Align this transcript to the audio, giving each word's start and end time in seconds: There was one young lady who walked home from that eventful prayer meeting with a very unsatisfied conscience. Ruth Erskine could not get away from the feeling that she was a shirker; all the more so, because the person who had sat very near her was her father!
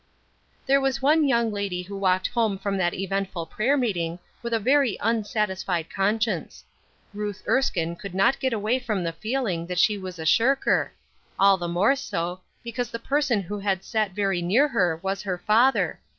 There 0.65 0.81
was 0.81 1.03
one 1.03 1.27
young 1.27 1.51
lady 1.51 1.83
who 1.83 1.95
walked 1.95 2.25
home 2.29 2.57
from 2.57 2.77
that 2.77 2.95
eventful 2.95 3.45
prayer 3.45 3.77
meeting 3.77 4.17
with 4.41 4.51
a 4.51 4.59
very 4.59 4.97
unsatisfied 4.99 5.91
conscience. 5.93 6.63
Ruth 7.13 7.43
Erskine 7.47 7.95
could 7.95 8.15
not 8.15 8.39
get 8.39 8.51
away 8.51 8.79
from 8.79 9.03
the 9.03 9.13
feeling 9.13 9.67
that 9.67 9.77
she 9.77 9.99
was 9.99 10.17
a 10.17 10.25
shirker; 10.25 10.91
all 11.37 11.55
the 11.57 11.67
more 11.67 11.95
so, 11.95 12.41
because 12.63 12.89
the 12.89 12.97
person 12.97 13.43
who 13.43 13.59
had 13.59 13.83
sat 13.83 14.13
very 14.15 14.41
near 14.41 14.67
her 14.69 14.99
was 15.03 15.21
her 15.21 15.37
father! 15.37 15.99